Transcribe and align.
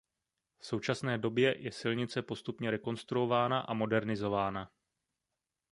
V 0.59 0.65
současné 0.65 1.17
době 1.17 1.61
je 1.61 1.71
silnice 1.71 2.21
postupně 2.21 2.71
rekonstruována 2.71 3.59
a 3.59 3.73
modernizována. 3.73 4.71